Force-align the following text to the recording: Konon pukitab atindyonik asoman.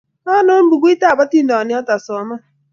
Konon 0.25 0.65
pukitab 0.69 1.17
atindyonik 1.25 1.87
asoman. 1.95 2.41